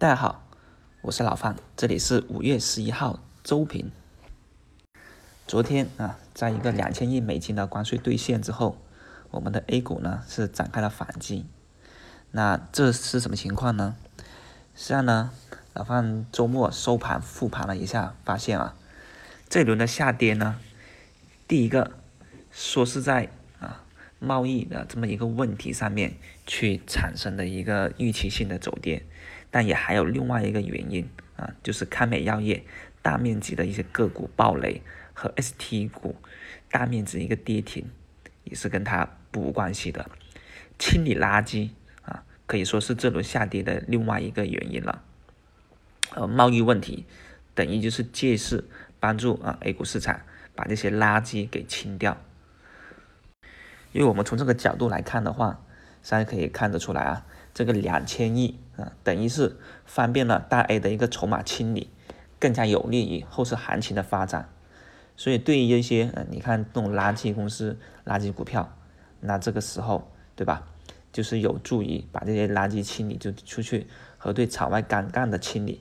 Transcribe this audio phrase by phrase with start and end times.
[0.00, 0.44] 大家好，
[1.00, 3.90] 我是老范，这里是五月十一号周评。
[5.44, 8.78] 昨天啊，在一个两千亿美金的关税兑现之后，
[9.32, 11.46] 我们的 A 股呢是展开了反击。
[12.30, 13.96] 那这是什么情况呢？
[14.76, 15.32] 实际上呢，
[15.74, 18.76] 老范周末收盘复盘了一下，发现啊，
[19.48, 20.60] 这轮的下跌呢，
[21.48, 21.90] 第一个
[22.52, 23.82] 说是在啊
[24.20, 26.14] 贸易的这么一个问题上面
[26.46, 29.04] 去产生的一个预期性的走跌。
[29.50, 32.64] 但也还有另外一个原因啊，就是康美药业
[33.02, 34.82] 大面积的一些个股暴雷
[35.14, 36.16] 和 ST 股
[36.70, 37.86] 大面积一个跌停，
[38.44, 40.10] 也是跟它不无关系的。
[40.78, 41.70] 清理垃圾
[42.02, 45.02] 啊，可以说是这轮下跌的另外一个原因了。
[46.14, 47.04] 呃，贸易问题
[47.54, 48.64] 等于就是借势
[49.00, 50.20] 帮助啊 A 股市场
[50.54, 52.16] 把这些垃圾给清掉。
[53.92, 55.60] 因为我们从这个角度来看的话，
[56.08, 57.24] 大家可以看得出来啊。
[57.58, 61.90] 这个两千亿啊，等于是方便了大 A 的一个筹码清理，
[62.38, 64.48] 更加有利于后市行情的发展。
[65.16, 68.72] 所以对于一些呃，你看这种垃圾公司、垃圾股票，
[69.18, 70.68] 那这个时候对吧，
[71.12, 75.80] 就是有助于把这些垃圾清理就出去，和对场外杠杆的清理，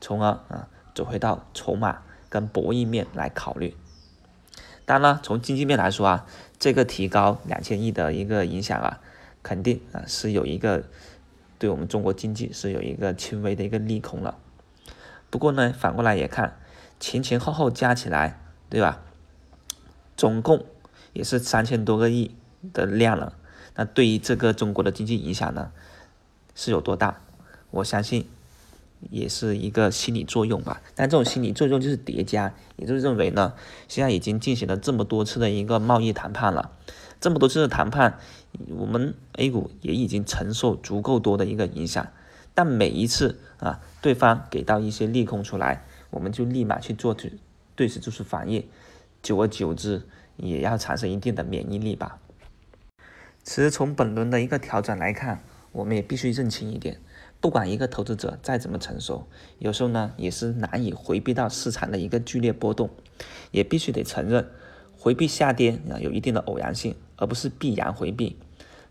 [0.00, 3.76] 从而啊走回到筹码跟博弈面来考虑。
[4.84, 6.26] 当然了，从经济面来说啊，
[6.58, 9.00] 这个提高两千亿的一个影响啊。
[9.44, 10.82] 肯定啊是有一个
[11.60, 14.36] 对我们中国经济是有一个轻微的一个利空了。
[15.30, 16.58] 不过呢，反过来也看
[16.98, 19.02] 前前后后加起来，对吧？
[20.16, 20.64] 总共
[21.12, 22.34] 也是三千多个亿
[22.72, 23.36] 的量了。
[23.76, 25.72] 那对于这个中国的经济影响呢，
[26.54, 27.20] 是有多大？
[27.70, 28.28] 我相信
[29.10, 30.80] 也是一个心理作用吧。
[30.94, 33.54] 但这种心理作用就是叠加，也就是认为呢，
[33.88, 36.70] 现在已经进行了这么多次的一个贸易谈判了。
[37.24, 38.18] 这么多次的谈判，
[38.68, 42.06] 我们 A 股也已经承受足够多的一个影响，
[42.52, 47.32] 但每一次啊，对方给到一些利空出来，我们就立马去做对
[47.74, 48.68] 对此做出反应，
[49.22, 50.02] 久而久之
[50.36, 52.18] 也要产生一定的免疫力吧。
[53.42, 55.42] 其实从本轮的一个调整来看，
[55.72, 57.00] 我们也必须认清一点，
[57.40, 59.26] 不管一个投资者再怎么成熟，
[59.58, 62.90] 有时候呢也是难以回避到市场的一个剧烈波动，
[63.50, 64.46] 也必须得承认。
[65.04, 68.38] 回避下跌啊，有一定的偶然性，而不是必然回避。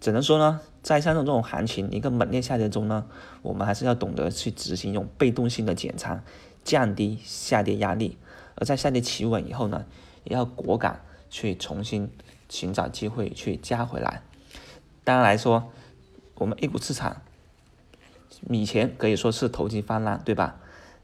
[0.00, 3.06] 只能说呢，在像这种行情一个猛烈下跌中呢，
[3.42, 6.20] 我们还是要懂得去执行一种被动性的减仓，
[6.64, 8.18] 降低下跌压力。
[8.56, 9.86] 而在下跌企稳以后呢，
[10.24, 11.00] 也要果敢
[11.30, 12.10] 去重新
[12.48, 14.20] 寻找机会去加回来。
[15.04, 15.70] 当然来说，
[16.34, 17.22] 我们 A 股市场
[18.48, 20.56] 以前可以说是投机泛滥，对吧？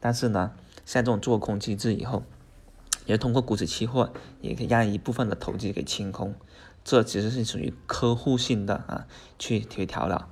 [0.00, 0.52] 但是呢，
[0.86, 2.22] 像这种做空机制以后。
[3.06, 6.34] 也通过股指期货，也可以让一部分的投机给清空，
[6.82, 9.06] 这其实是属于客户性的啊，
[9.38, 10.28] 去回调了。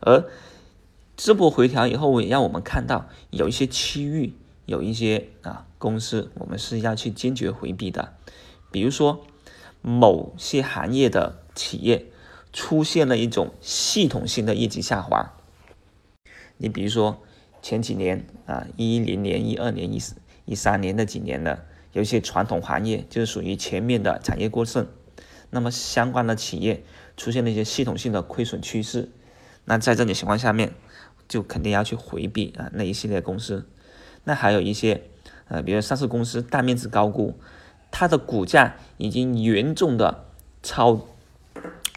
[0.00, 0.24] 而
[1.16, 4.34] 这波回调以后，也让我们看到有一些区域，
[4.66, 8.14] 有一些啊公司，我们是要去坚决回避的。
[8.70, 9.24] 比如说，
[9.80, 12.06] 某些行业的企业
[12.52, 15.34] 出现了一种系统性的业绩下滑。
[16.56, 17.20] 你比如说
[17.60, 21.66] 前几年啊，一零年、一二年、一四、一三年的几年的。
[21.92, 24.86] 有一些传统行业就是属于前面的产业过剩，
[25.50, 26.82] 那么相关的企业
[27.16, 29.10] 出现了一些系统性的亏损趋势，
[29.64, 30.72] 那在这种情况下面，
[31.28, 33.68] 就肯定要去回避啊那一系列公司。
[34.24, 35.02] 那还有一些
[35.48, 37.34] 呃，比如上市公司大面积高估，
[37.90, 40.24] 它的股价已经严重的
[40.62, 41.06] 超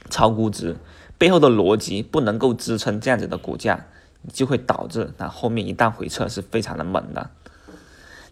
[0.09, 0.75] 超估值，
[1.17, 3.85] 背后的逻辑不能够支撑这样子的股价，
[4.33, 7.29] 就会导致那后面一旦回撤是非常的猛的。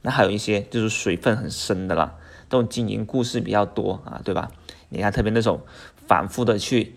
[0.03, 2.15] 那还有一些就是水分很深的了，
[2.49, 4.51] 这种经营故事比较多啊，对吧？
[4.89, 5.61] 你看特别那种
[6.05, 6.93] 反复的去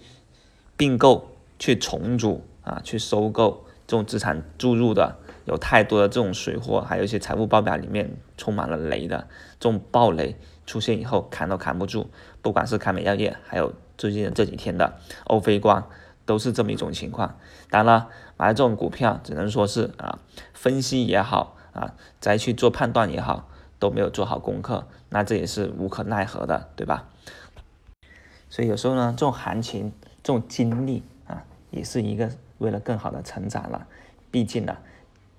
[0.77, 9.29] 并购、去重组啊、去收购这种资产注入的，有太多的这种水货，还有一些财务报表里面充满了雷的
[9.61, 10.37] 这种暴雷
[10.67, 12.11] 出现以后扛都扛不住，
[12.43, 15.89] 不管是康美药业，还有最近这几天的欧菲光，
[16.25, 17.39] 都是这么一种情况。
[17.71, 20.19] 当然了，买这种股票只能说是啊，
[20.53, 21.57] 分析也好。
[21.77, 27.07] 啊，再去做判断也好，都没有做好功课，那这也是无可奈何的，对吧？
[28.49, 29.93] 所以有时候呢，这种行情、
[30.23, 33.87] 这种经历啊，也是一个为了更好的成长了。
[34.31, 34.79] 毕竟呢，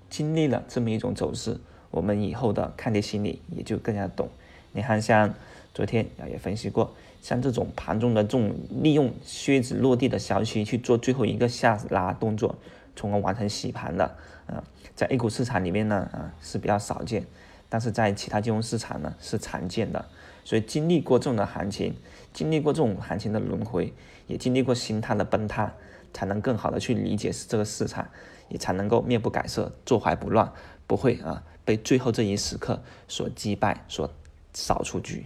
[0.10, 4.30] 经历了这么一种走势，我们以后的看跌心理也就更加懂。
[4.74, 5.34] 你看，像
[5.74, 6.94] 昨天啊也分析过，
[7.24, 12.56] 像这种盘中的这种利用靴子落地的消息去做最后一个下拉动作。
[12.98, 14.04] 从而完成洗盘的，
[14.48, 14.62] 啊，
[14.94, 17.26] 在 A 股市场里面呢，啊是比较少见，
[17.70, 20.04] 但是在其他金融市场呢是常见的。
[20.44, 21.96] 所以经历过这种的行情，
[22.34, 23.94] 经历过这种行情的轮回，
[24.28, 25.72] 也经历过心态的崩塌，
[26.14, 28.08] 才能更好的去理解这个市场，
[28.50, 30.52] 也才能够面不改色、坐怀不乱，
[30.88, 34.10] 不会啊被最后这一时刻所击败、所
[34.54, 35.26] 扫出局。